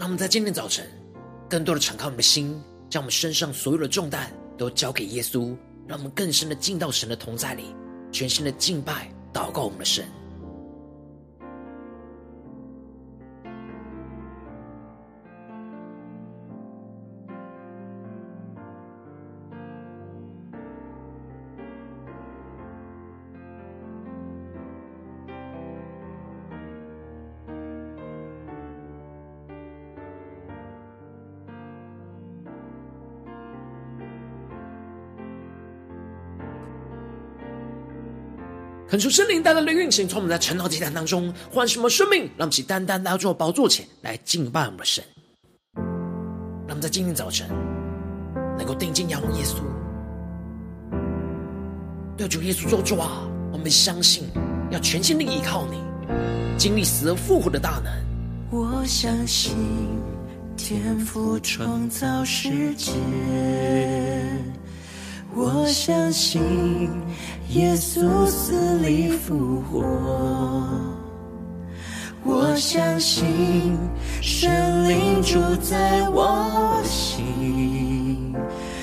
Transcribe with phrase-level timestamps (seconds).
[0.00, 0.88] 让我们在今天早晨，
[1.46, 5.54] 更多的敞开我们的心，将我们身上所有的重担都交给耶稣，
[5.86, 7.64] 让我们更深的进到神的同在里，
[8.10, 10.06] 全新的敬拜、祷告我们的神。
[38.90, 45.04] 恳求圣灵带来的运行，从我们在晨祷祭坛当中唤醒我们生命，让我们起单单来到宝座前来敬拜我们的神。
[45.76, 47.48] 让我们在今天早晨
[48.58, 49.58] 能够定睛仰望耶稣，
[52.16, 54.24] 对主耶稣做主啊，我们相信
[54.72, 55.78] 要全心的依靠你，
[56.58, 57.92] 经历死而复活的大能。
[58.50, 59.52] 我相信
[60.56, 62.90] 天父创造世界。
[65.32, 66.90] 我相信
[67.50, 69.84] 耶稣死里复活，
[72.24, 73.78] 我相信
[74.20, 78.34] 神灵住在我心，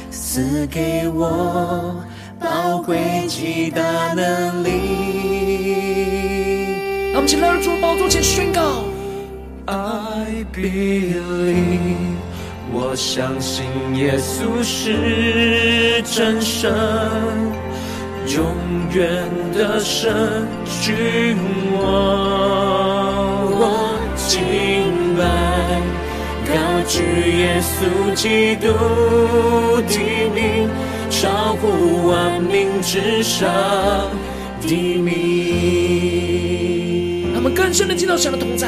[0.10, 2.02] 赐给我
[2.40, 4.72] 宝贵极大能力。
[7.12, 8.86] 让我们起来到主宝座前宣告
[9.66, 12.17] ：I believe。
[12.74, 16.72] 我相信耶稣是真神，
[18.28, 18.46] 永
[18.94, 19.24] 远
[19.54, 20.46] 的神，
[20.82, 21.38] 君
[21.74, 21.82] 王。
[23.60, 24.40] 我敬
[25.18, 25.24] 拜，
[26.46, 26.54] 高
[26.88, 27.02] 举
[27.40, 27.76] 耶稣
[28.14, 28.68] 基督
[29.88, 29.98] 的
[30.36, 30.70] 名，
[31.10, 33.50] 超乎万名之上
[34.62, 34.68] 的
[34.98, 35.16] 名。
[37.34, 38.68] 他们更深的进到神的同在，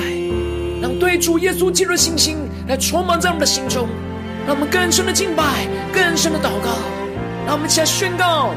[0.82, 2.49] 让对主耶稣进入信心。
[2.70, 3.90] 来充满在我们的心中，
[4.46, 6.70] 让我们更深的敬拜，更深的祷告，
[7.48, 8.52] 让我们一起来宣告。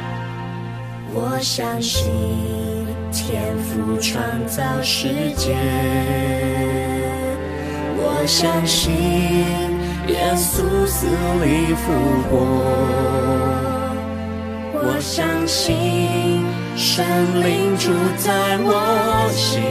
[1.14, 2.10] 我相信
[3.10, 5.56] 天赋创造世界，
[7.96, 8.92] 我相信
[10.08, 11.06] 耶稣死
[11.42, 11.90] 里复
[12.28, 12.36] 活，
[14.74, 16.44] 我相信
[16.76, 17.02] 神
[17.42, 19.62] 灵住在我心，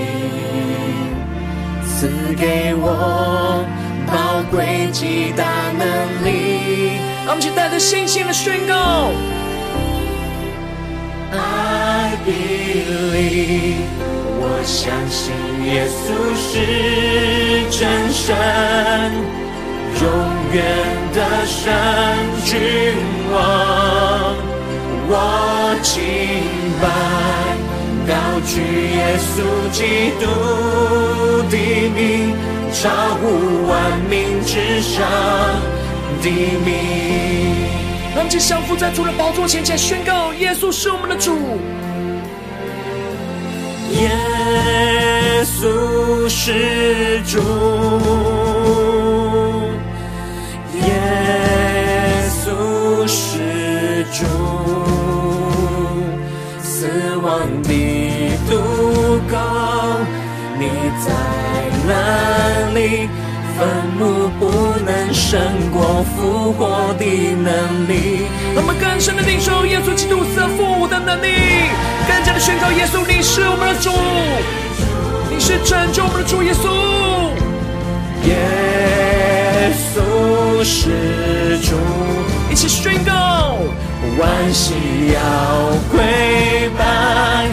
[1.85, 3.63] 赐给我。
[4.11, 5.45] 宝贵极大
[5.77, 5.87] 能
[6.25, 9.09] 力，让我们请带着信心的宣告
[11.31, 13.87] ：I believe，
[14.37, 15.33] 我相信
[15.65, 16.03] 耶稣
[16.35, 16.49] 是
[17.71, 17.79] 真
[18.11, 18.35] 神，
[20.01, 20.03] 永
[20.51, 20.59] 远
[21.13, 21.71] 的神
[22.43, 22.51] 君
[23.31, 23.35] 王。
[25.13, 25.15] 我
[25.81, 25.99] 敬
[26.81, 26.83] 拜，
[28.11, 28.15] 高
[28.45, 29.33] 举耶稣
[29.71, 29.79] 基
[30.19, 30.23] 督
[31.49, 31.55] 的
[31.95, 32.35] 名。
[32.73, 35.01] 超乎万名之上
[36.21, 36.29] 的
[36.65, 36.69] 名。
[38.13, 41.59] 让我们降服在主的宝座前，前宣告：耶稣是我们的主。
[43.91, 44.09] 耶
[45.43, 47.39] 稣是主，
[50.75, 50.85] 耶
[52.29, 54.25] 稣是主，
[60.99, 61.07] 在
[61.87, 61.91] 哪
[62.73, 63.09] 里？
[63.57, 63.67] 坟
[63.99, 64.43] 墓不
[64.83, 65.39] 能胜
[65.71, 67.05] 过复活的
[67.35, 68.25] 能力。
[68.55, 71.69] 让我们更深的领受耶稣基督死而复活的能力，
[72.07, 73.91] 更加的宣告耶稣你是我们的主，
[75.29, 76.65] 你是拯救我们的主耶稣。
[78.25, 81.75] 耶稣是主，
[82.49, 83.57] 一起宣告，
[84.17, 84.73] 万膝
[85.13, 85.19] 要
[85.91, 86.01] 跪
[86.79, 87.47] 拜，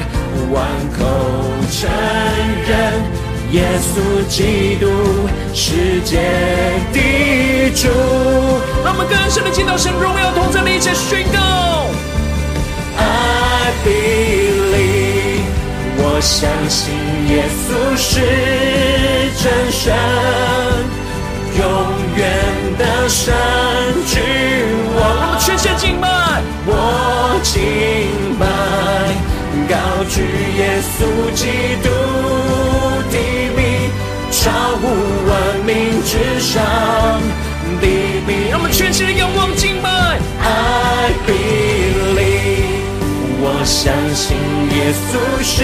[0.53, 0.65] 万
[0.97, 1.05] 口
[1.71, 1.91] 承
[2.67, 3.18] 认。
[3.53, 4.87] 耶稣基督，
[5.55, 6.21] 世界
[6.93, 7.89] 地主。
[8.85, 11.39] 让我们更深的见到神荣耀同在的一切宣告。
[12.99, 15.49] I believe，
[15.97, 16.93] 我相信
[17.29, 18.21] 耶稣是
[19.43, 19.97] 真神，
[21.57, 21.65] 永
[22.17, 22.29] 远
[22.77, 23.33] 的神
[24.07, 24.21] 君
[24.95, 25.01] 王。
[25.17, 26.07] 让我们全线敬拜，
[26.67, 27.57] 我敬
[28.39, 28.45] 拜，
[29.71, 30.21] 高举
[30.59, 31.43] 耶稣基
[31.83, 31.89] 督。
[34.41, 34.83] 超乎
[35.29, 35.33] 万
[35.67, 36.63] 民之上
[37.81, 37.87] 的
[38.25, 39.89] 名，让我们全心的仰望敬拜。
[40.41, 42.87] I believe，
[43.43, 44.37] 我相信
[44.71, 45.57] 耶稣是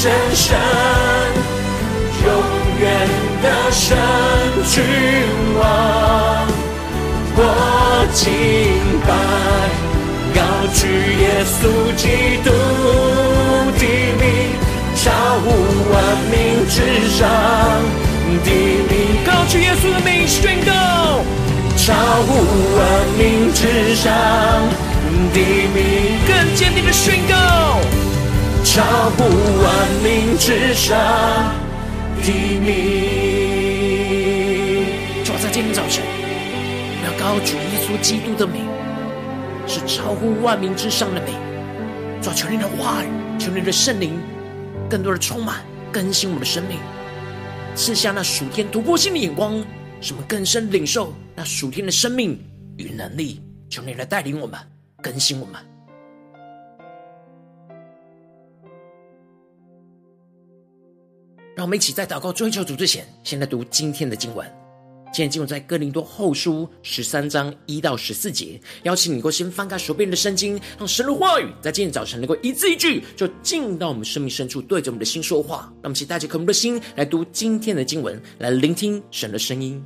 [0.00, 0.06] 真
[0.36, 0.56] 神，
[2.24, 2.26] 永
[2.80, 2.86] 远
[3.42, 3.86] 的神
[4.70, 4.76] 君
[5.58, 5.60] 王。
[7.40, 7.42] 我
[8.14, 8.26] 敬
[9.04, 9.10] 拜，
[10.32, 10.38] 高
[10.72, 10.86] 举
[11.18, 11.60] 耶稣
[11.96, 12.46] 基督
[16.78, 17.28] 民之上
[18.44, 18.92] 的名，
[19.26, 20.72] 高举耶稣的名宣告。
[21.76, 21.92] 超
[22.22, 22.30] 乎
[22.76, 22.80] 万
[23.18, 24.12] 民之上
[25.32, 25.38] 的
[25.74, 27.34] 名，更坚定的宣告。
[28.64, 28.82] 超
[29.16, 29.24] 乎
[29.62, 29.66] 万
[30.04, 30.96] 民之上
[32.22, 32.30] 的
[32.60, 32.68] 名。
[35.24, 38.62] 就在今天早晨，我要高举耶稣基督的名，
[39.66, 41.34] 是超乎万民之上的名。
[42.22, 43.08] 主，求你的话语，
[43.38, 44.16] 求你的圣灵。
[44.88, 45.56] 更多的充满
[45.92, 46.78] 更新我们的生命，
[47.74, 49.64] 赐下那属天突破性的眼光，
[50.00, 52.38] 什么更深领受那属天的生命
[52.76, 53.42] 与能力。
[53.70, 54.58] 求你来带领我们，
[55.02, 55.60] 更新我们。
[61.54, 64.67] 让我们一起在祷告追求主之前，先来读今天的经文。
[65.12, 75.72] 今天进入在哥林多后书十三章一到十四节，邀请你能够先翻开手边的圣经，让神的话语在今天早晨能够一字一句，就进到我们生命深处，对着我们的心说话。
[75.82, 79.82] 让我们一起带着渴慕的心来读今天的经文，来聆听神的声音。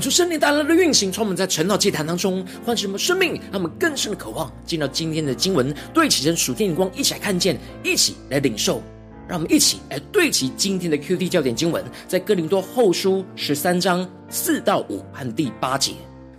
[0.00, 8.82] 出圣灵带来的运行，从我们在晨祷祭坛当中唤醒我们生命，让我们更深的渴望进到今天的经文，对齐神属天眼光，一起来看见，一起来领受。
[9.26, 15.92] 让我们一起来对齐今天的 QT 焦点经文，在哥林多后书十三章四到五和第八节。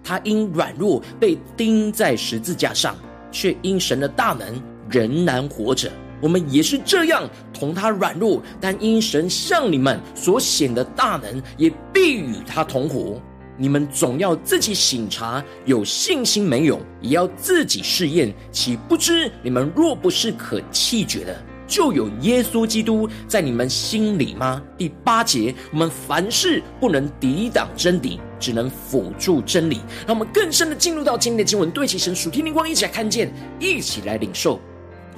[0.03, 2.95] 他因软弱被钉在十字架上，
[3.31, 5.91] 却因神的大能仍然活着。
[6.19, 13.21] 我们也是这样，同他软弱，但因神向你们所显的大能，也必与他同活。
[13.59, 18.33] 你们总要自己省察，有信心没有，也要自己试验。
[18.53, 21.37] 岂不知你们若不是可弃绝的，
[21.67, 24.61] 就有耶稣基督在你们心里吗？
[24.77, 29.81] 第八节，我们凡事不能抵挡真理，只能辅助真理。
[30.07, 34.57] 让我们更深的进入到今天的经文，对齐神属天灵光，一起来看见，一起来领受。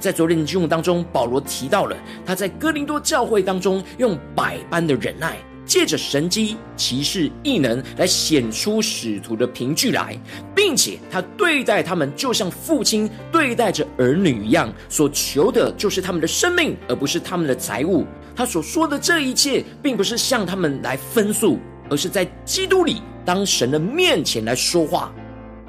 [0.00, 1.96] 在昨天的经文当中，保罗提到了
[2.26, 5.38] 他在哥林多教会当中用百般的忍耐。
[5.64, 10.18] 借着神机、骑士、异能来显出使徒的凭据来，
[10.54, 18.04] 并且他对待他们就像父亲对待着儿女一样，所求的就是他们的生命，而不是他们的财物。
[18.34, 25.12] 他所说的这一切，并不是向他们来分诉，而是在基督里当神的面前来说话。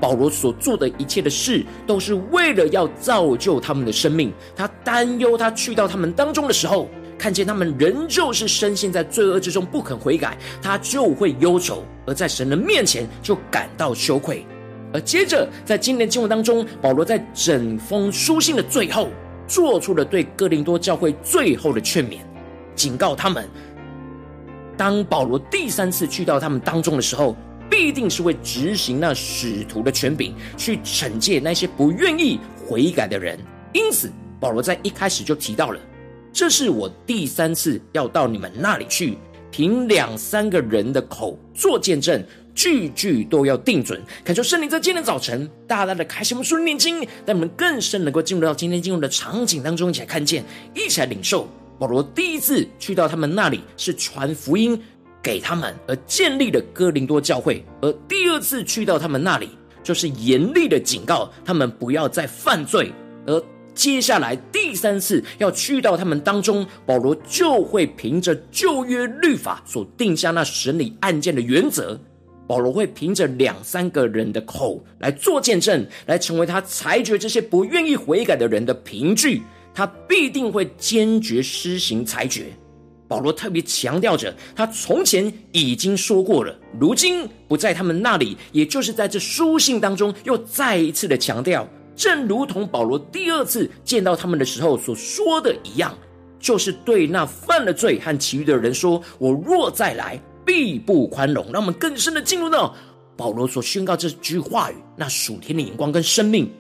[0.02, 4.34] 保罗所做的一切的事，都是为了要造就他们的生命。
[4.56, 6.90] 他担忧他去到他们当中的时候。
[7.24, 11.76] 看见他们仍旧是深陷在罪恶之中，不肯悔改，他就会忧愁；
[12.06, 14.46] 而在神的面前就感到羞愧。
[14.94, 19.08] 而接着，在今天经文当中，保罗在整封书信的最后，
[19.48, 22.18] 做出了对哥林多教会最后的劝勉，
[22.76, 23.48] 警告他们：
[24.76, 27.38] 当保罗第三次去到他们当中的时候，
[27.70, 32.38] 必定是会执行那使徒的权柄，去惩戒那些不愿意
[32.68, 33.40] 悔改的人。
[33.72, 34.12] 因此，
[34.42, 35.80] 保罗在一开始就提到了。
[36.34, 39.16] 这是我第三次要到你们那里去，
[39.52, 42.22] 凭两三个人的口做见证，
[42.56, 44.02] 句句都要定准。
[44.26, 51.48] 恳求圣灵在今天早晨大大的开启我们属灵眼睛，让我们更深能够进入到今天进入的场景当中，一起来看见，一起来领受。
[51.78, 54.82] 保罗第一次去到他们那里是传福音
[55.22, 59.50] 给他们，而建立了哥林多教会；而第二次去到他们那里，
[59.84, 62.92] 就是严厉的警告他们不要再犯罪，
[63.28, 63.40] 而。
[63.74, 72.00] 接下来第三次要去到他们当中，保罗就会凭着旧约律法所定下那审理案件的原则。
[72.46, 79.42] 保罗会凭着两三个人的口来做见证，来成为他裁决这些不愿意悔改的人的凭据。
[79.74, 82.46] 他必定会坚决施行裁决。
[83.08, 91.68] 保罗特别强调着，他从前已经说过了，如今不在他们那里，也就是在这书信当中又再一次的强调。
[91.96, 95.96] 正如同保罗第二次见到他们的时候所说的一样，
[96.40, 102.76] 就是对那犯了罪和其余的人说：“我若再来，必不宽容。”让我们更深的进入到
[103.16, 106.52] 保罗所宣告这句话语，那属天的眼光跟生命。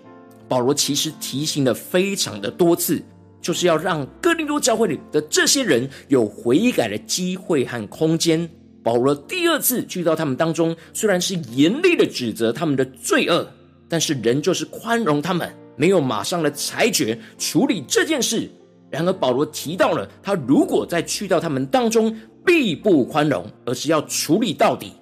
[0.47, 3.01] 保罗其实提醒了非常的多次，
[3.41, 8.47] 就是要让哥林多教会里的这些人有悔改的机会和空间。
[8.83, 13.49] 保罗第二次去到他们当中，虽然是严厉的指责他们的罪恶。
[13.93, 18.49] 但是人就是宽容他们，没有马上的裁决处理这件事。
[18.89, 24.93] 然而保罗提到了，他如果再去到他们当中，必不宽容，而是要处理到底。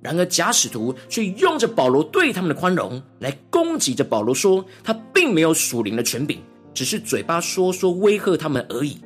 [0.00, 6.40] 然而假使徒却用着保罗对他们的宽容来攻击着保罗，说他并没有属灵的权柄，
[6.72, 8.96] 只是嘴巴说说威吓他们而已。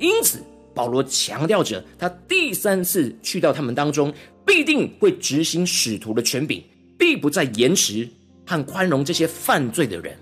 [0.00, 0.40] 因此
[0.74, 4.12] 保罗强调着，他第三次去到他们当中，
[4.44, 6.60] 必定会执行使徒的权柄，
[6.98, 8.08] 必不再延迟。
[8.48, 10.16] 和宽容这些犯罪的人。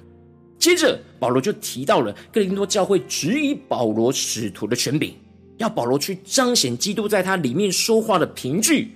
[0.59, 5.14] 接着，保罗就提到了哥林多教会质疑保罗使徒的权柄，
[5.59, 8.90] 要保罗去彰显基督在他里面说话的凭据。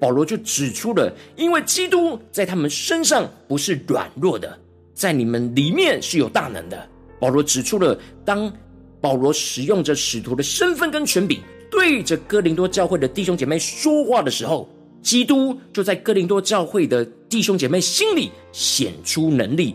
[0.00, 4.58] 保罗就指出了，因为基督在他们身上不是软弱的，
[4.94, 6.88] 在你们里面是有大能的。
[7.20, 8.52] 保罗指出了，当
[9.00, 14.68] 保罗使用着使徒的身份跟权柄，对着哥林多教会的弟兄姐妹说话的时候。
[15.02, 19.74] 基督就在哥林多教会的弟兄姐妹心里显出能力，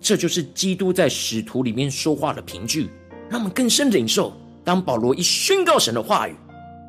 [0.00, 2.90] 这就是基督在使徒里面说话的凭据，
[3.30, 4.32] 让我们更深领受。
[4.64, 6.34] 当保罗一宣告神的话语，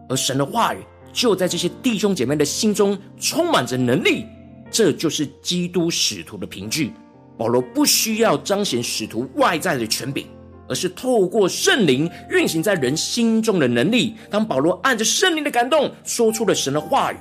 [0.10, 0.80] 而神的话语
[1.14, 4.26] 就在这些弟兄姐妹的心中充满着能力，
[4.72, 6.92] 这就是基督使徒的凭据。
[7.38, 10.26] 保罗不需要彰显使徒外在的权柄，
[10.68, 14.16] 而是透过圣灵运行在人心中的能力。
[14.32, 17.18] 当保罗按着圣灵的感动说出了神的话语。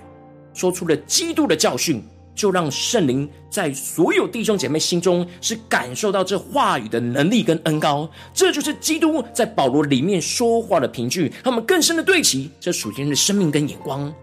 [0.54, 2.02] 说出了基督的教训，
[2.36, 8.08] 就让圣灵在所有弟兄姐妹心中是感受到这话语的能力跟恩膏。
[8.32, 11.32] 这就是基督在保罗里面说话的凭据。
[11.42, 14.14] 他们更深的对齐这属天的生命跟眼光。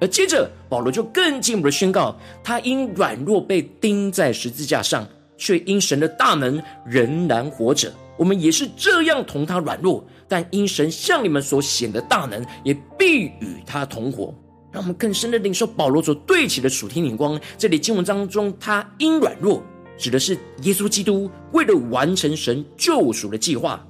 [0.00, 5.06] 而接着保罗就更进一步的宣告，他因软弱被钉在十字架上，
[5.38, 7.92] 却因神的大能仍然活着。
[8.16, 14.34] 我们也是这样同他软弱，但因神向你们所显的大能，也必与他同活。
[14.72, 17.38] 让我们更深的领受保罗所对齐的属天眼光。
[17.58, 19.62] 这里经文当中，他因软弱，
[19.98, 23.84] 指的是耶稣基督为了完成神救赎的计划，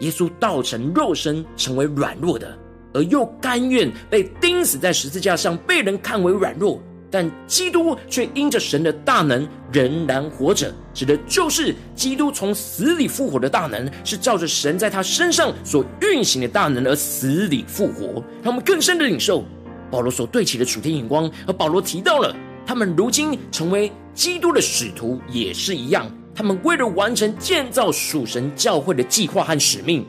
[0.00, 2.56] 耶稣道成肉身，成为软弱的，
[2.94, 6.80] 而又甘愿被钉死在十字架上，被人看为软弱。
[7.14, 18.24] 但基督却因着神的大能仍然活着，指的就是基督从死里复活的大能，是照着神在他身上所运行的大能而死里复活。
[18.42, 19.44] 让我们更深的领受
[19.92, 21.30] 保罗所对齐的属天眼光。
[21.46, 22.34] 而保罗提到了
[22.66, 30.04] 他们如今成为基督的使徒也是一样，他们为了完成建造属神教会的计划和使命，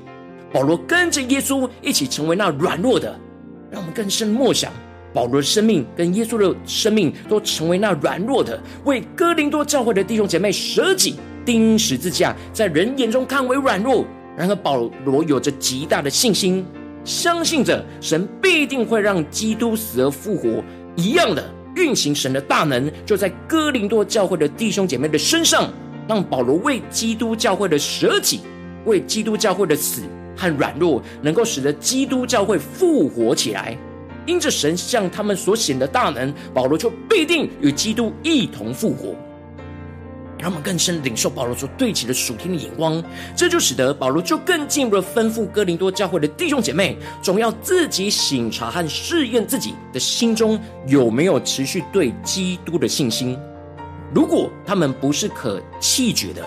[0.54, 3.19] 保罗跟着耶稣一起成为那软弱的。
[3.69, 4.72] 让我们更深默想。
[5.13, 14.04] 保罗的生命跟耶稣的生命都成为那软弱的，为哥林多教会的弟兄姐妹舍己钉十字架，在人眼中看为软弱。
[14.36, 16.65] 然而保罗有着极大的信心，
[17.04, 20.63] 相信着神必定会让基督死而复活，
[20.96, 21.44] 一样的
[21.76, 25.72] 运行神的大能，就在哥林多教会的弟兄姐妹的身上，
[26.08, 28.42] 让保罗为基督教会的舍己，
[28.86, 30.04] 为基督教会的死
[30.38, 33.78] 和软弱，能够使得基督教会复活起来。
[34.26, 39.13] 因着神向他们所显的大能，保罗就必定与基督一同复活。
[40.44, 43.02] 让我们更深领受保罗所对齐的属天的眼光，
[43.34, 53.40] 这就使得保罗就更进一步的吩咐哥林多教会的弟兄姐妹，总要自己醒察和试验自己的心中有没有持续对基督的信心。
[54.14, 56.46] 如果他们不是可弃绝的，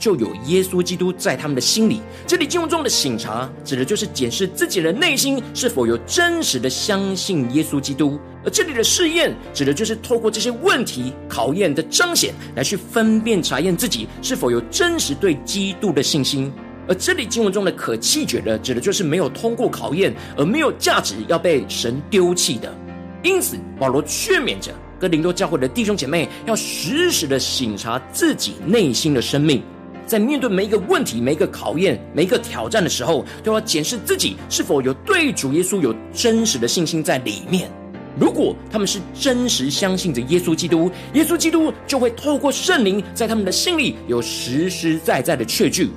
[0.00, 2.00] 就有耶稣基督在他们的心里。
[2.26, 16.52] 这里经文中的省察，指的就是检视自己的内心是否有真实的相信耶稣基督；而这里的试验，指的就是透过这些问题考验的彰显，来去分辨查验自己是否有真实对基督的信心。
[16.88, 22.74] 而这里经文中的可弃绝的，指的就是没有通过考验而没有价值要被神丢弃的。
[23.22, 29.62] 因此，保罗劝勉着哥林多教会的弟兄姐妹，要时时的省察自己内心的生命。
[30.10, 37.70] 在面对每一个问题、每一个考验、每一个挑战的时候，都要检视自己是否有对主耶稣有真实的信心在里面。
[38.18, 45.88] 如果他们是真实相信着耶稣基督，耶稣基督就会透过圣灵在他们的心里有实实在在的确据。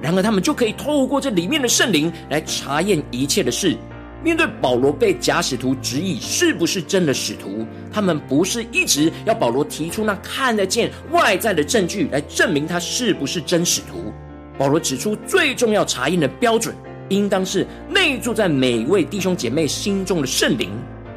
[0.00, 3.76] 然而，他们就可以透过这里面的圣灵来查验一切的事。
[4.22, 14.12] 面对保罗被假使徒质疑是不是真的使徒，他们不是一直要保罗提出那看得见外在的证据来证明他是不是真使徒。
[14.58, 16.74] 保罗指出，最重要查验的标准，
[17.08, 20.70] 应当是内住在每一位弟兄姐妹心中的圣灵。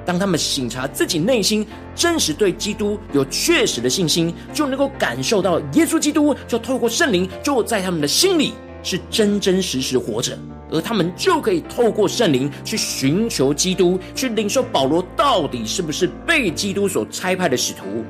[0.05, 10.37] 当他们省察自己内心真实对基督有确实的信心，就能够感受到耶稣基督就透过圣灵就在他们的心里是真真实实活着。
[10.69, 18.03] 而他们就可以透过圣灵去寻求基督，去领受保罗到底是不是被基督所差派的使徒。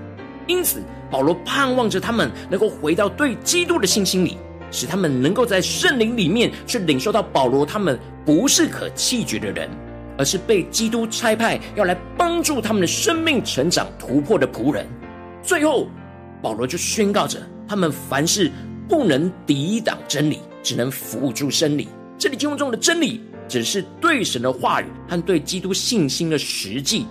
[0.47, 0.81] 因此，
[1.11, 4.37] 保罗盼望着他们能够回到对基督的信心里，
[4.71, 9.69] 使他们能够在圣灵里面去领受到保罗他们不是可弃绝的人，
[10.17, 14.87] 而是被基督差派要来帮助他们的生命成长突破的仆人。
[15.41, 15.87] 最后，
[16.41, 18.49] 保罗就宣告着他们凡事
[18.87, 21.87] 不能抵挡真理，只能辅助真理。
[22.17, 27.05] 这里经文中的真理，只是对神的话语和对基督信心的实际，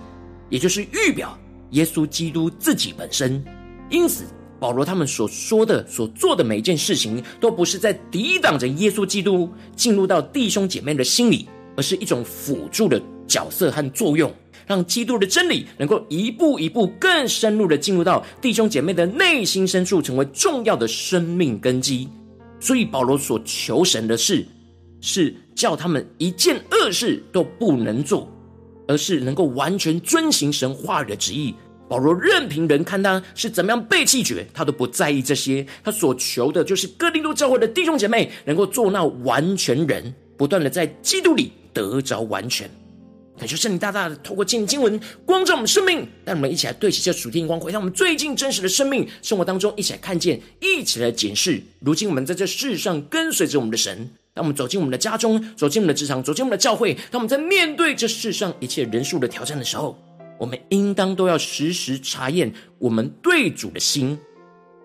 [0.49, 1.37] 也就是预表
[1.71, 3.43] 耶稣基督自己本身。
[3.89, 4.25] 因此，
[4.59, 14.33] 保罗他们所说的、所做的每一件事情，都不是在抵挡着耶稣基督进入到弟兄姐妹的心里，而是一种辅助的角色和作用，
[14.65, 22.09] 让基督的真理能够一步一步更深入的进入到弟兄姐妹的内心深处，成为重要的生命根基。
[22.63, 24.45] 所以，保罗所求神的事。
[25.05, 28.25] 是叫他们一件恶事都不能做，
[28.87, 31.53] 而是能够完全遵行神话语的旨意。
[31.89, 35.67] 保罗任凭人看他是怎么样被弃绝，他都不在意这些。
[35.83, 42.71] 他所求的就是哥林多教会的弟兄姐妹能够做那完全人，不断的在基督里得着完全。
[43.43, 51.61] 感谢圣灵大大的透过经文光照我们生命，让我们一起来对齐这属天光，回到我们最近真实的生命生活当中，一起来看见，一起来检视。
[51.81, 54.09] 如今我们在这世上跟随着我们的神。
[54.33, 59.99] 当我们走进我们的家中，走进我们的职场，走进我们的教会，当我们在面对这世上一切人数的挑战的时候，
[60.39, 64.17] 我们应当都要时时查验我们对主的心，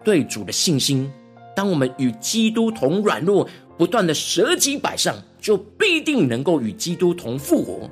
[0.05, 1.09] 对主的信心。
[1.55, 7.89] 当我们与基督同软弱，不断的舍己摆上，就必定能够与基督同复活。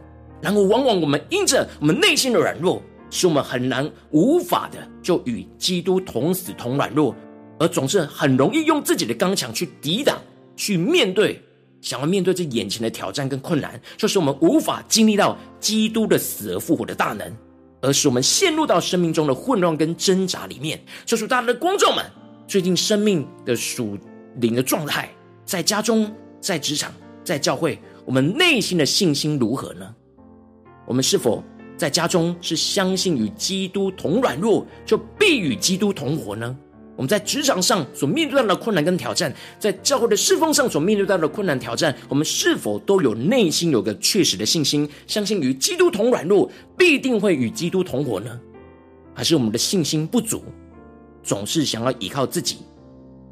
[0.46, 2.80] 然而，往往我们因着我们内心的软弱，
[3.10, 7.12] 使我们很难、无法的就与基督同死同软弱，
[7.58, 10.16] 而总是很容易用自己的刚强去抵挡、
[10.54, 11.42] 去面对，
[11.80, 17.36] 想要面对这眼前的挑战跟困难，就是我们无法经历到基督的死而复活的大能，
[17.80, 20.80] 而使我们陷入到生命中的混乱跟挣扎里面。
[21.04, 22.04] 就是大家的观众们，
[22.46, 23.98] 最近生命的属
[24.36, 25.10] 灵的状态，
[25.44, 26.08] 在家中、
[26.40, 26.92] 在职场、
[27.24, 29.92] 在教会，我们内心的信心如何呢？
[30.86, 31.42] 我们是否
[31.76, 36.56] 在家中是相信与基督同软弱，就必与基督同活呢？
[36.96, 48.40] 我们在职场上所面对到的困难跟挑战，在教会的侍奉上所面对到的困难挑战，我们是否都有内心有个确实的信心，相信与基督同软弱，必定会与基督同活呢？
[49.12, 50.42] 还是我们的信心不足，
[51.22, 52.60] 总是想要依靠自己，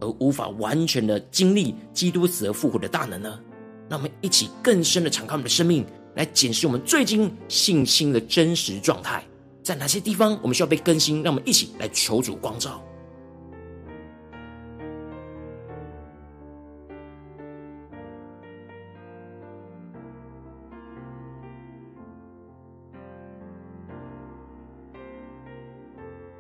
[0.01, 3.41] 而无法完全的经历基督死而复活的大能呢？
[3.89, 5.87] 让我们一起更深的敞开我们的生命。
[6.15, 9.25] 来检视我们最近信心的真实状态，
[9.63, 11.23] 在哪些地方我们需要被更新？
[11.23, 12.83] 让我们一起来求主光照。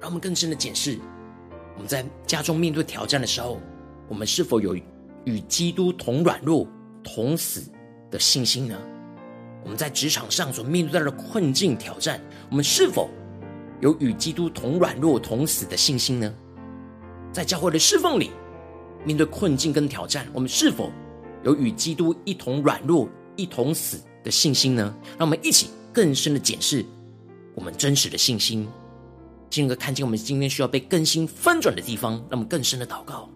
[0.00, 0.98] 让我们更深的检视，
[1.74, 3.58] 我们在家中面对挑战的时候，
[4.06, 4.76] 我们是否有
[5.24, 6.68] 与基督同软弱、
[7.02, 7.72] 同死
[8.10, 8.78] 的信心呢？
[9.64, 13.08] 我们在职场上所面对到的困境挑战，我们是否
[13.80, 16.32] 有与基督同软弱同死的信心呢？
[17.32, 18.30] 在教会的侍奉里，
[19.04, 20.92] 面对困境跟挑战，我们是否
[21.42, 24.94] 有与基督一同软弱、一同死的信心呢？
[25.18, 26.84] 让我们一起更深的检视
[27.54, 28.68] 我们真实的信心，
[29.48, 33.28] 进而看见我们今天需要被更新翻转的地方，让我们更深的祷告。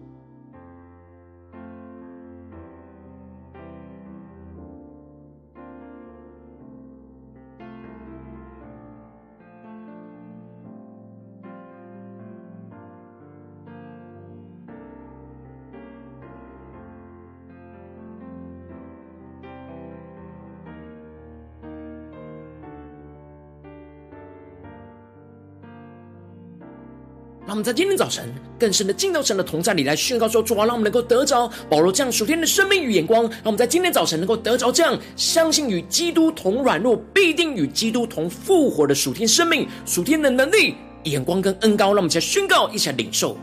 [27.59, 33.23] 们在今天早晨更深的进到神的同在里来宣告说：主啊，让我们能够得着保罗这样属天的生命与眼光。
[33.23, 41.87] 让我们在今天早晨能够得着这样相信与基督同软弱，必定与基督同复活的属天生命、属天的能力、眼光跟恩高。
[41.87, 43.37] 让我们一起来宣告，一起来领受。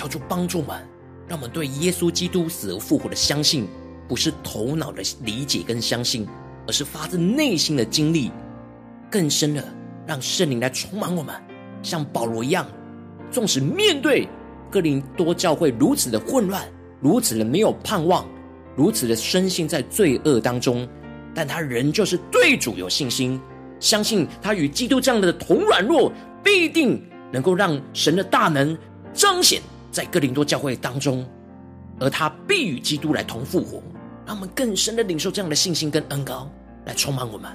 [0.00, 0.80] 求主帮助我们，
[1.28, 3.68] 让我们对耶稣基督死而复活的相信，
[4.08, 6.26] 不是头脑的理解跟相信，
[6.66, 8.32] 而是发自内心的经历。
[9.10, 9.62] 更深的，
[10.06, 11.34] 让圣灵来充满我们，
[11.82, 12.66] 像保罗一样，
[13.30, 14.26] 纵使面对
[14.70, 16.66] 哥林多教会如此的混乱，
[17.02, 18.26] 如此的没有盼望，
[18.74, 20.88] 如此的深陷在罪恶当中，
[21.34, 23.38] 但他仍旧是对主有信心，
[23.78, 26.10] 相信他与基督这样的同软弱，
[26.42, 28.74] 必定能够让神的大能
[29.12, 29.60] 彰显。
[29.90, 31.26] 在哥林多教会当中，
[31.98, 33.82] 而他必与基督来同复活，
[34.26, 36.50] 让我们更深的领受这样的信心跟恩膏
[36.86, 37.50] 来充满我们。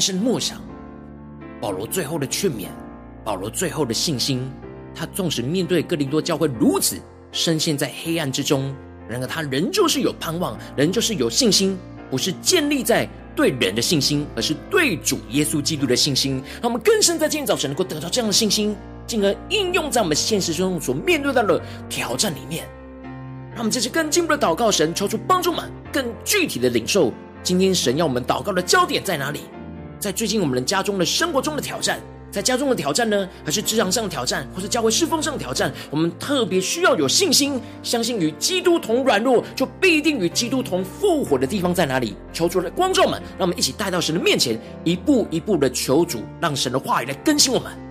[0.00, 0.58] 更深默想
[1.60, 2.68] 保罗最后的劝勉，
[3.22, 4.50] 保罗最后的信心。
[4.94, 6.96] 他纵使面对哥林多教会如此
[7.32, 8.74] 深陷在黑暗之中，
[9.06, 11.78] 然而他仍旧是有盼望，仍旧是有信心，
[12.10, 16.42] 不是建立在对人的信心，而是对主耶稣基督的信心。
[16.62, 18.74] 让我们更深在今天早晨能够得到这样的信心，
[19.06, 21.60] 进而应用在我们现实中所面对到的
[21.90, 22.66] 挑战里面。
[23.50, 27.12] 让我们这次更进一步的祷告，神抽出帮助我们更具体的领受。
[27.42, 29.40] 今天神要我们祷告的焦点在哪里？
[30.00, 35.70] 在最近我们的家中的生活中的挑战，在家中的挑战呢，还是职场上的挑战，或是教会侍奉上的挑战？
[35.90, 42.16] 我们特别需要有信心，相信与基督同软弱，就必定与基督同复活的地方在哪里？
[42.32, 47.89] 求主的观众们，让我们一起带到神的面前，一步一步的求主，让神的话语来更新我们。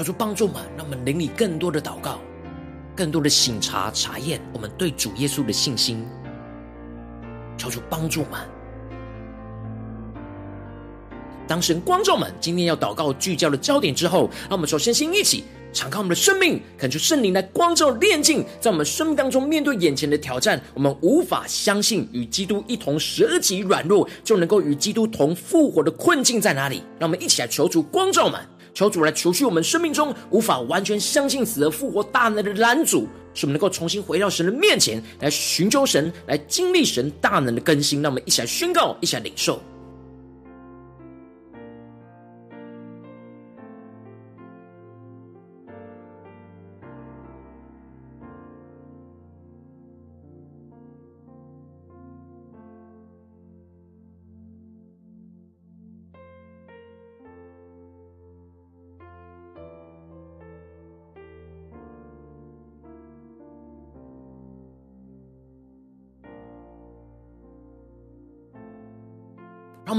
[0.00, 2.20] 求主帮助我们，让我们灵里更多的祷告，
[2.96, 6.02] 更多的省察查验我们对主耶稣的信心。
[7.58, 8.40] 求主帮助我们。
[11.46, 26.82] 当神光照们今天要祷告聚焦的焦点之后，让我们首先先一起敞开我们的生命，恳求圣灵来光照炼净，在我们生命当中面对眼前的挑战，我们无法相信与基督一同舍己软弱，就能够与基督同复活的困境在哪里？
[26.98, 28.40] 让我们一起来求主光照们。
[28.72, 38.00] 求主来除去我们生命中无法完全相信死而复活大能的拦阻，使我们能够重新回到神的面前来寻求神，来经历神大能的更新。
[38.02, 39.60] 让我们一起来宣告，一起来领受。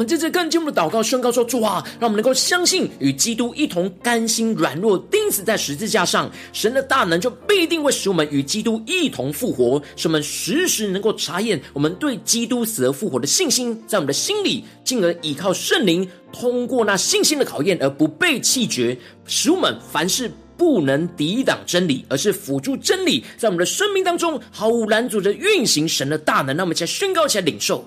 [0.01, 26.55] 们在这更进一步的祷告宣告说：主啊，让我们能够相信与基督一同甘心软弱钉死在十字架上，神的大能就必定会使我们与基督一同复活，使我们时时能够查验我们对基督死而复活的信心，在我们的心里，进而依靠圣灵，通过那信心的考验而不被弃绝，使我们凡事不能抵挡真理，而是辅助真理，在我们的生命当中毫无拦阻的运行神的大能。
[26.55, 27.83] 让我们一起来宣告，起来领受。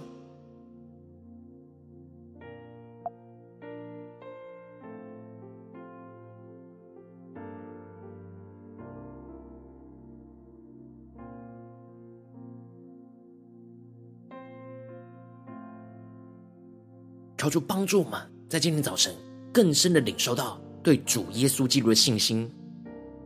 [17.45, 19.15] 求主帮助我们，在今天早晨
[19.53, 22.51] 更深的领受到对主耶稣基督的信心，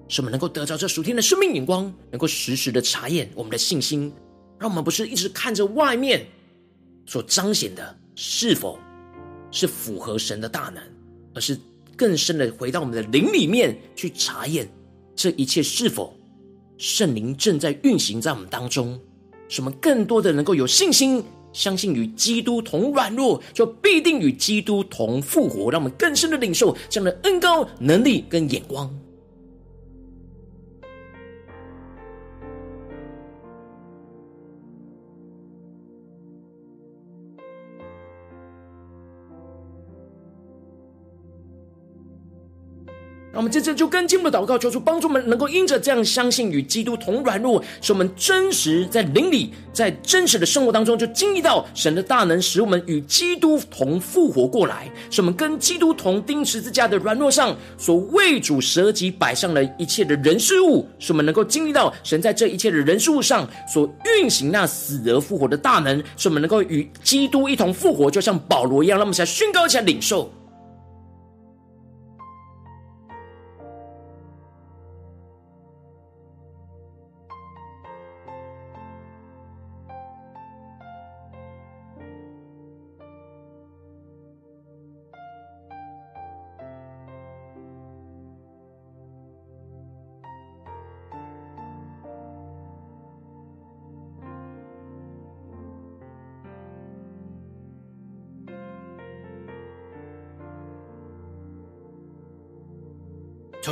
[0.09, 4.13] 使我们能够得着这属天的生命眼光，能够实时的查验我们的信心，
[4.59, 6.27] 让我们不是一直看着外面
[7.07, 8.77] 所彰显的是否
[9.53, 10.83] 是符合神的大能，
[11.33, 11.57] 而是
[11.97, 14.69] 更深的回到我们的灵里面去查验
[15.15, 16.13] 这一切是否
[16.77, 19.01] 圣灵正在运行在我们当中，
[19.49, 21.23] 使我们更多的能够有信心。
[21.53, 25.71] 相信与基督同软弱，就必定与基督同复活。
[25.71, 28.91] 让我们更深的领受这样的恩高、能力跟眼光。
[43.39, 70.29] 我们接着就更进一步的祷告，求主帮助我们，能够因着这样相信与基督同软弱，使我们真实在灵里，在真实的生活当中，就经历到神的大能，使我们与基督同复活过来，使我们跟基督同钉十字架的软弱上所为主舍己摆上了一切的人事物，使我们能够经历到神在这一切的人事物上所运行那死而复活的大能，使我们能够与基督一同复活，就像保罗一样，让我们来宣告一下领受。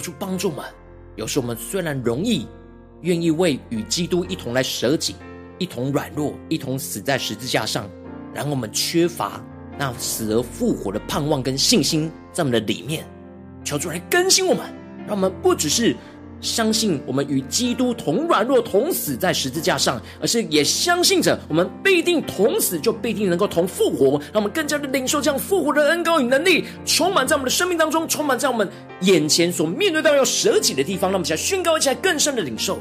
[0.06, 0.64] 主帮助我们。
[1.16, 2.46] 有时我们虽然容易
[3.00, 5.16] 愿意为与基督一同来舍己，
[5.58, 7.90] 一同软弱，一同死在十字架上，
[8.32, 9.42] 然后我们缺乏
[9.76, 13.04] 那死而复活的盼望跟信心在我们的里面。
[13.64, 14.64] 求主来更新我们，
[15.08, 15.96] 让我们不只是。
[16.42, 24.20] 相信我们与基督同软弱、同死在十字架上，而是也相信着我们必定同死，就必定能够同复活。
[24.34, 28.68] 让我们更加的领受这样复活的恩膏与能力，充满在我们的生命当中，充满在我们
[29.00, 31.10] 眼前所面对到要舍己的地方。
[31.10, 32.80] 让我们一起来宣告，一下更深的领受。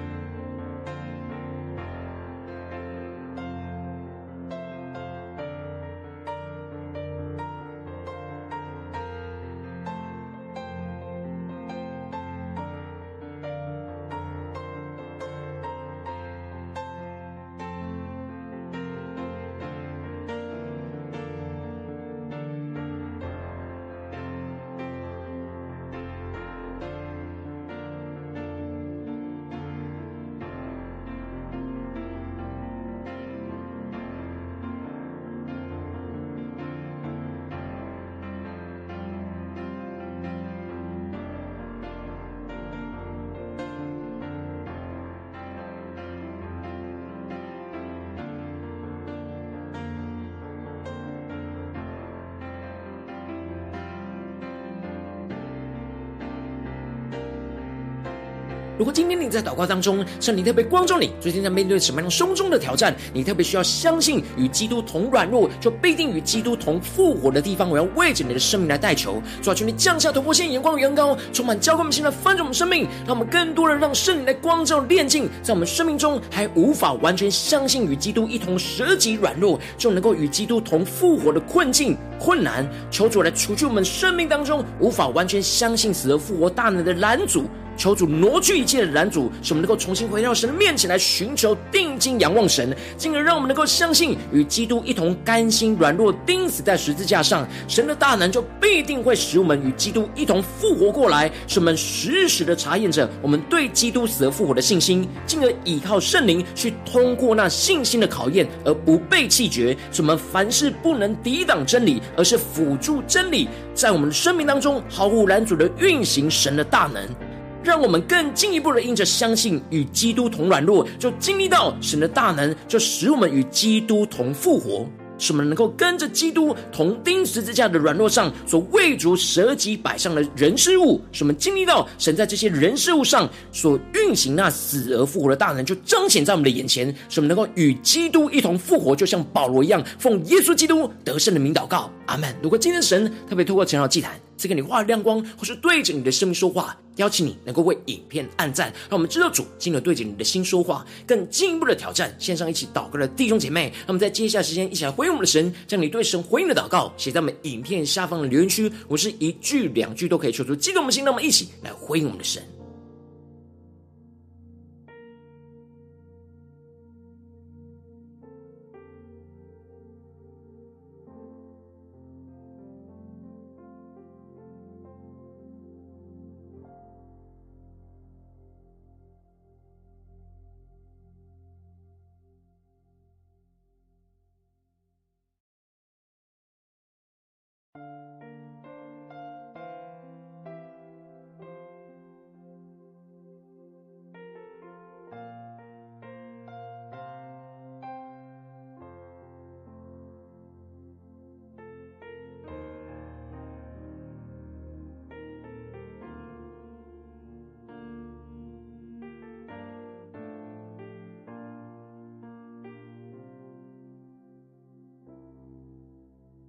[58.81, 87.45] 如果今天你在祷告当中，圣灵特别光照你，最近在面对什么样胸中的挑战，你特别需要相信与基督同软弱，就必定与基督同复活的地方，我要为着你的生命来代求，主啊，求你降下突破线眼光的远高，充满交给我们现在翻转我们生命，让我们更多的让圣灵来光照炼净，在我们生命中还无法完全相信与基督一同舍己软弱，就能够与基督同复活的困境困难，求主来除去我们生命当中无法完全相信死而复活大能的拦阻。
[87.81, 117.30] 求主挪去一切的拦阻，使我们能够重新回到神的面前来寻求定睛仰望神，进而让我们能够相信与基督一同甘心软弱钉死在十字架上，神的大能就必定会使我们与基督一同复活过来，使我们时时的查验着我们对基督死而复活的信心，进而依靠圣灵去通过那信心的考验而不被弃绝，使我们凡事不能抵挡真理，而是辅助真理在我们的生命当中毫无拦阻的运行神的大能。
[117.63, 124.87] 让我们更进一步的因着相信与基督同软弱，就经历到神的大能，就使我们与基督同复活。
[125.17, 142.35] 使我们能够跟着基督同钉十字架的软弱上所为主舍己摆上的人事物，使我们经历到神在这些人事物上所运行那死而复活的大能，就彰显在我们的眼前，使我们能够与基督一同复活，就像保罗一样，奉耶稣基督得胜的名祷告，阿门。
[142.41, 153.71] 如果今天神特别透过晨祷祭坛赐给你画亮光，或是对着你的生命说话，邀请你能够为影片按赞，让我们知道主进而对着你的心说话，更进一步的挑战线上一起祷告的弟兄姐妹。
[153.85, 158.71] 那么在接下来时间，一起来回应我们的神，将你对神回应的祷告写在我们影片下方的留言区。
[158.87, 162.41] 我是一句两句都可以说出激动我们的心，那么一起来回应我们的神。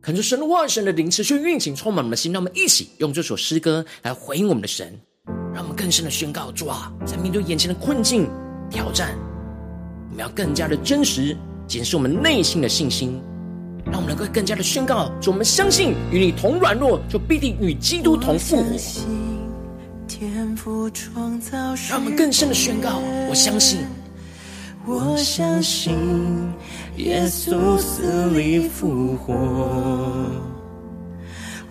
[0.03, 2.33] 恳求神的万神的灵持续运行，充满我们的心。
[2.33, 4.93] 让我们一起用这首诗歌来回应我们的神，
[5.55, 8.29] 让我们更深的宣告：主啊，在面对眼前的困境
[8.69, 9.17] 挑战，
[10.11, 11.37] 我们要更加的真实
[11.69, 13.23] 检视我们内心的信心，
[13.85, 18.77] 让我们能够更加的宣告：主，我们相信与你同软弱，就必定与基督同复活。
[21.89, 23.01] 让我们更深的宣告：
[23.31, 23.87] 我相信。
[24.85, 25.97] 我相信
[26.97, 29.33] 耶稣死里复活，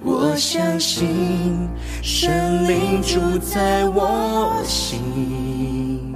[0.01, 1.68] 我相信
[2.01, 6.16] 神灵住在我心，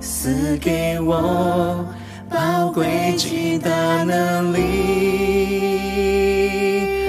[0.00, 1.84] 赐给我
[2.30, 4.60] 宝贵极大能力。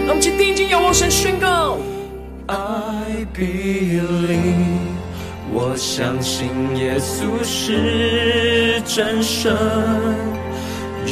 [0.08, 1.78] 让我们去定睛仰望神宣告
[2.48, 4.79] ，I believe。
[5.62, 6.48] 我相信
[6.78, 9.54] 耶稣是真神，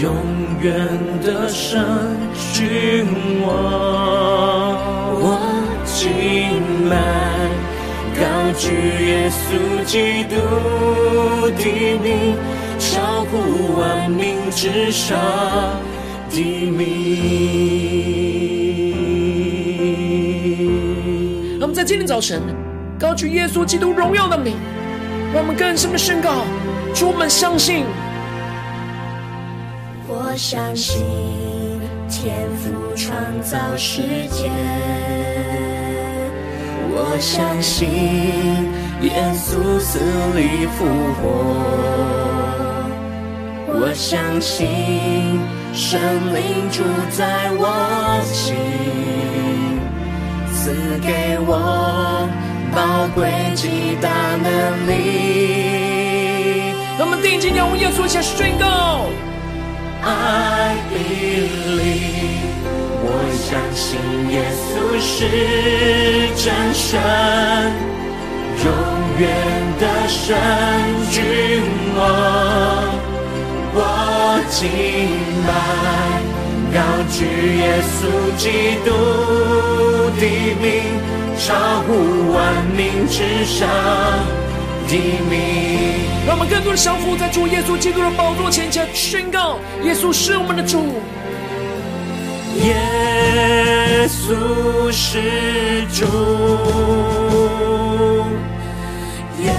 [0.02, 0.16] 永
[0.62, 0.74] 远
[1.22, 1.84] 的神
[2.54, 3.06] 君
[3.46, 3.52] 王。
[5.20, 5.38] 我
[5.84, 6.00] 敬
[6.90, 6.96] 拜
[8.16, 8.24] 高
[8.58, 8.72] 举
[9.06, 10.34] 耶稣基督
[11.58, 11.62] 的
[12.02, 12.08] 名，
[12.80, 15.20] 超乎万名之上
[16.30, 16.40] 的
[16.72, 16.88] 名。
[21.60, 22.42] 那么在今天早晨。
[23.00, 24.56] 高举耶稣基督荣耀的名，
[25.32, 26.44] 让我们更深的宣告：
[26.96, 27.86] 主，我们相信。
[30.08, 31.06] 我相信
[32.10, 34.50] 天赋创造世界，
[36.90, 37.88] 我相信
[39.02, 40.00] 耶稣死
[40.36, 40.86] 里复
[41.22, 41.24] 活，
[43.80, 44.68] 我相信
[45.72, 46.00] 圣
[46.34, 48.56] 灵住在我心，
[50.52, 50.74] 赐
[51.06, 52.28] 给我。
[52.78, 53.26] 宝贵
[53.56, 54.08] 极大
[54.38, 54.94] 能力，
[57.00, 59.08] 那我们定睛仰望耶稣，向宣告
[60.04, 62.54] ：I believe，
[63.02, 63.98] 我相信
[64.30, 64.70] 耶稣
[65.02, 65.18] 是
[66.38, 67.02] 真神，
[68.64, 68.70] 永
[69.18, 69.26] 远
[69.80, 70.38] 的神
[71.10, 71.18] 君
[71.98, 72.00] 王。
[73.74, 73.82] 我
[74.52, 74.62] 敬
[75.48, 75.50] 拜，
[76.78, 77.26] 高举
[77.58, 78.00] 耶稣
[78.38, 78.46] 基
[78.86, 78.88] 督
[80.20, 80.22] 的
[80.62, 80.64] 名。
[81.38, 83.68] 超乎万民之上
[84.88, 84.94] 的
[85.30, 86.06] 名。
[86.26, 91.00] 让我们更多的降服在主耶稣基督的宝座前，前宣告：耶稣是我们的主，
[92.66, 96.06] 耶稣是主，
[99.42, 99.54] 耶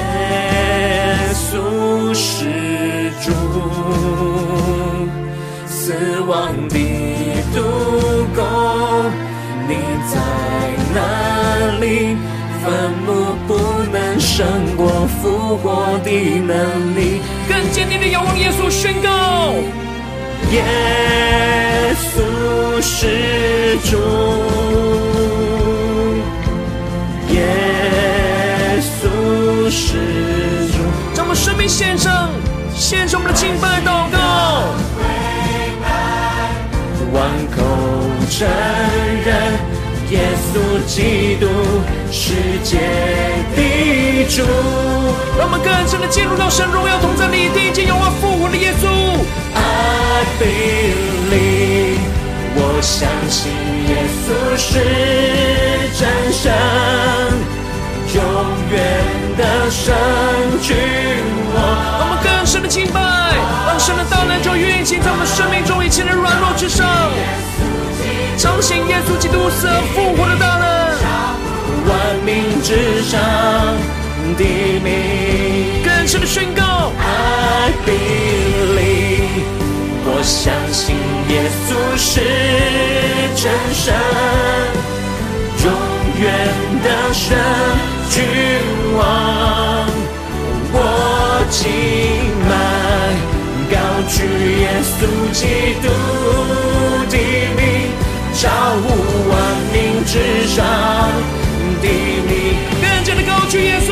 [1.33, 3.33] 稣是主，
[5.65, 6.77] 死亡的
[7.55, 7.63] 毒
[8.37, 8.43] 钩，
[9.67, 9.73] 你
[10.13, 10.19] 在
[10.99, 12.17] 哪里？
[12.61, 12.67] 坟
[13.07, 13.07] 墓
[13.47, 13.51] 不
[13.93, 14.45] 能胜
[14.77, 17.23] 过复活的能力。
[17.49, 19.55] 更坚定的仰望耶稣，宣告：
[20.51, 20.65] 耶
[21.95, 23.97] 稣是主，
[27.33, 27.37] 耶
[28.83, 29.87] 稣是
[30.73, 30.77] 主。
[31.15, 32.29] 将我们生命献上，
[32.75, 34.17] 献上我们的敬拜祷告，
[37.13, 37.17] 万
[37.55, 37.57] 口
[38.29, 38.49] 承
[39.25, 39.58] 认。
[40.59, 41.47] 耶稣基督，
[42.11, 42.35] 世
[42.65, 42.79] 界
[43.55, 44.43] 的主，
[45.39, 48.89] 让我们更深的进入到神荣耀同在里，听见永远复活的耶稣。
[49.55, 52.01] I believe，
[52.57, 53.53] 我相信
[53.87, 54.27] 耶稣
[54.59, 54.81] 是
[55.95, 56.53] 真神，
[58.15, 58.19] 永
[58.73, 58.77] 远
[59.37, 59.95] 的神
[60.61, 60.75] 君
[61.55, 61.57] 王。
[61.99, 62.99] 让我们更深的敬拜，
[63.69, 66.85] 让神的大能就运行在我们生命中一切的软弱之上。
[68.49, 70.65] 彰显耶稣基督死而复活的大能，
[71.87, 71.93] 万
[72.25, 73.21] 民之上
[74.39, 74.43] 的
[74.83, 79.45] 名，更深的宣告：I believe，
[80.07, 80.97] 我相信
[81.29, 82.21] 耶稣是
[83.37, 83.95] 真神，
[85.63, 85.67] 永
[86.19, 86.25] 远
[86.83, 87.37] 的神
[88.09, 88.25] 君
[88.97, 89.87] 王，
[90.73, 90.77] 我
[91.51, 91.69] 敬
[92.49, 92.51] 拜
[93.71, 93.77] 高
[94.09, 94.17] 举
[94.63, 94.97] 耶稣
[95.35, 95.45] 基
[95.83, 95.87] 督
[97.11, 97.15] 的
[97.55, 97.78] 名。
[98.41, 98.87] 超乎
[99.29, 99.35] 万
[99.73, 100.15] 民之
[100.47, 100.65] 上
[101.83, 103.91] 的名，更加的高举耶稣。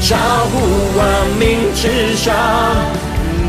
[0.00, 0.16] 超
[0.46, 0.58] 乎
[0.98, 1.00] 万
[1.38, 2.34] 民之上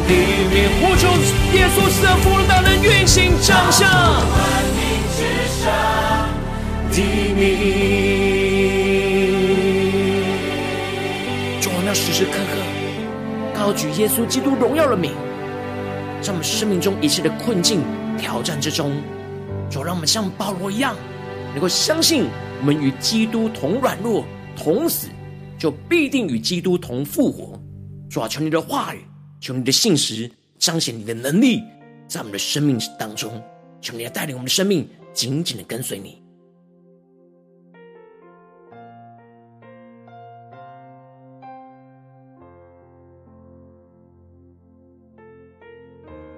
[0.08, 0.14] 的
[0.54, 1.10] 名，呼求
[1.58, 3.90] 耶稣死而复活的大能运行彰显。
[3.90, 4.32] 万
[4.78, 4.80] 民
[5.18, 5.20] 之
[5.64, 5.66] 上
[6.92, 6.96] 的
[7.34, 7.42] 名，
[11.60, 12.62] 主啊，要时时刻刻
[13.60, 15.14] 高举耶稣基督荣耀的名，
[16.22, 17.82] 在我们生命中一切的困境
[18.20, 19.02] 挑战之中。
[19.74, 20.96] 主，让我们像保罗一样，
[21.54, 22.26] 能够相信
[22.60, 24.24] 我们与基督同软弱、
[24.56, 25.08] 同死，
[25.58, 27.60] 就必定与基督同复活。
[28.08, 29.04] 主啊，求你的话语，
[29.42, 31.64] 求你的信实，彰显你的能力，
[32.08, 33.42] 在我们的生命当中，
[33.82, 36.23] 求你要带领我们的生命，紧紧的跟随你。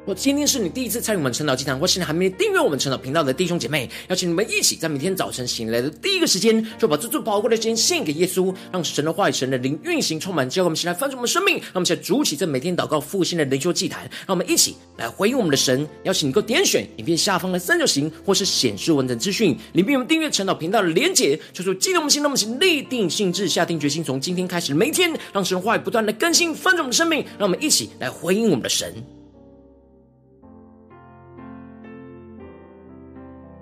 [0.06, 15.88] 我今天是你第一次参与我们晨祷祭坛，或是你还没订阅我们晨祷频道的弟兄姐妹，邀请你们一起在每天早晨醒来的第一个时间，就把这最宝贵的时间献给耶稣，让神的话语、神的灵运行充满，教会我们起来翻转我们生命，让我们现在主起这每天祷告复兴的灵修祭坛，让我们一起来回应我们的神。
[16.04, 28.94] 邀请你够点选影片下方的三角形，或是显示文字资讯里面有订阅晨祷频道的连结，就是激动我们心，让我们请立定心志，下定决心，从今天开始每天，让神的话语不断的更新翻转我们的生命，让我们一起来回应我们的神。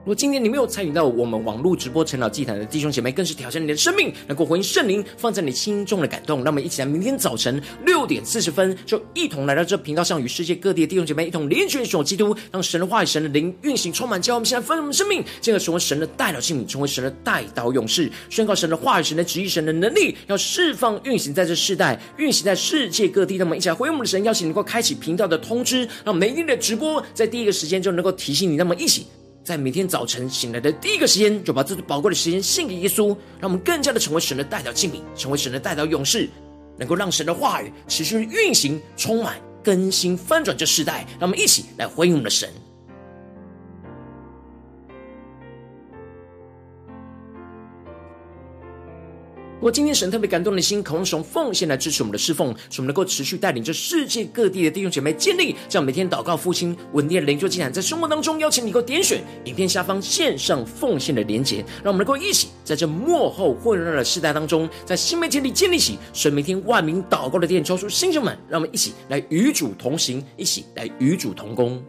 [0.04, 6.44] 如果今天你没有参与到我们网络直播晨祷祭坛的弟兄姐妹，更是挑战你的生命，能够回应圣灵放在你心中的感动。
[6.44, 23.38] 让我们一起来，明天早晨六点四十分，就一同来到这频道上，与世界各地的弟兄姐妹一同连接主基督，让神的话语、神的灵运行充满，教我们现在分我们生命，进而成为神的代祷器皿，成为神的代祷勇士，宣告神的话语、神的旨意、神的能力，要释放运行在这世代，运行在世界各地。
[23.38, 28.58] 让我们一起来回应我们的神，邀请能够开启频道的通知，让每一天的直播在第一个时间就能够提醒你。
[28.58, 29.08] 那么一起。
[29.44, 33.08] 在每天早晨醒来的第一个时间，就把这最宝贵的时间献给耶稣，
[33.42, 36.30] 让我们更加的成为神的代表器皿，成为神的代表勇士，
[36.78, 41.06] 能够让神的话语持续运行、充满、更新、翻转这世代。
[41.20, 42.50] 让我们一起来回应我们的神。
[49.64, 71.82] 如果今天神特别感动的心，渴望从奉献来支持我们的侍奉，使我们能够持续带领着世界各地的弟兄姐妹建立这样每天祷告复兴稳定的灵修祭坛，在生活当中邀请你能够点选影片下方线上奉献的连结，让我们能够一起在这幕后混乱的世代当中，在新媒体里建立起神每天万名祷告的殿，招出弟兄们，让我们一起来与主同行，一起来与主同工。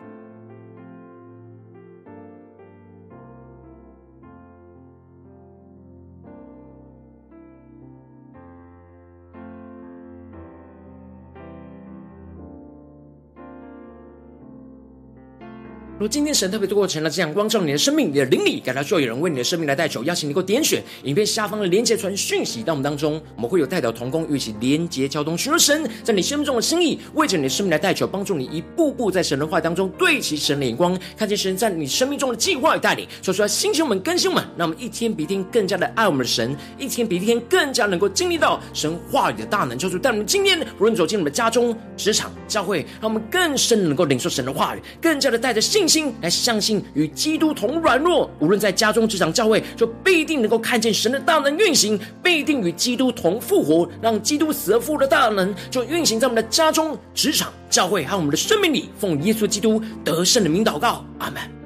[16.09, 58.90] 今天神特别透过成了这样光照你的生命，你的灵里，感到需要有人为你的生命来代求，邀请你给我点选影片下方的连结传讯息到我们当中，我们会有代表同工与其连结交通，寻求神在你生命中的心意，为着你的生命来代求，帮助你一步步在神的话当中对齐神的眼光，看见神在你生命中的计划与带领，说出来，星球们、更新们，让我们一天比一天更加的爱我们的神，一天比一天更加能够经历到神话语的大能，就是带我们今天无论走进我们的家中、职场、教会，让我们更深能够领受神的话语，更加的带着信心心来相信与基督同软弱，无论在家中、职场、教会，就必定能够看见神的大能运行，必定与基督同复活，让基督死而复的大能就运行在我们的家中、职场、教会和我们的生命里。
[58.99, 61.63] 奉耶稣基督得胜的名祷告，阿门。